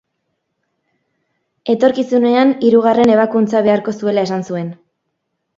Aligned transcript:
Etorkizunean 1.73 2.55
hirugarren 2.69 3.15
ebakuntza 3.19 3.65
beharko 3.69 3.97
zuela 4.03 4.25
esan 4.31 4.49
zuen. 4.53 4.77